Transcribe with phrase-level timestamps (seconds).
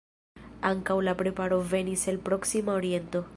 [0.69, 3.23] Ankaŭ la preparo venis el proksima oriento.